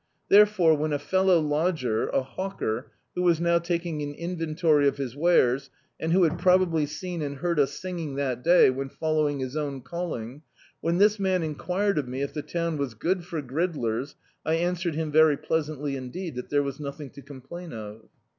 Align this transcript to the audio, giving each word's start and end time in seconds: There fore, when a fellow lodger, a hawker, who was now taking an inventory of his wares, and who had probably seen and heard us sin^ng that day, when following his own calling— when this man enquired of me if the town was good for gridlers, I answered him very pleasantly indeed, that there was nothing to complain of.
There 0.29 0.47
fore, 0.47 0.75
when 0.75 0.93
a 0.93 0.97
fellow 0.97 1.39
lodger, 1.39 2.07
a 2.07 2.23
hawker, 2.23 2.89
who 3.13 3.21
was 3.21 3.39
now 3.39 3.59
taking 3.59 4.01
an 4.01 4.15
inventory 4.15 4.87
of 4.87 4.97
his 4.97 5.15
wares, 5.15 5.69
and 5.99 6.11
who 6.11 6.23
had 6.23 6.39
probably 6.39 6.87
seen 6.87 7.21
and 7.21 7.35
heard 7.37 7.59
us 7.59 7.79
sin^ng 7.79 8.15
that 8.15 8.43
day, 8.43 8.71
when 8.71 8.89
following 8.89 9.37
his 9.41 9.55
own 9.55 9.81
calling— 9.83 10.41
when 10.81 10.97
this 10.97 11.19
man 11.19 11.43
enquired 11.43 11.99
of 11.99 12.07
me 12.07 12.23
if 12.23 12.33
the 12.33 12.41
town 12.41 12.77
was 12.77 12.95
good 12.95 13.23
for 13.25 13.43
gridlers, 13.43 14.15
I 14.43 14.55
answered 14.55 14.95
him 14.95 15.11
very 15.11 15.37
pleasantly 15.37 15.95
indeed, 15.95 16.33
that 16.33 16.49
there 16.49 16.63
was 16.63 16.79
nothing 16.79 17.11
to 17.11 17.21
complain 17.21 17.71
of. 17.71 18.09